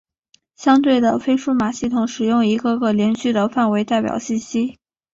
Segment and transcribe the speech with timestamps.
[0.55, 4.79] 相对的非数码系统使用一个个连续的范围代表信息。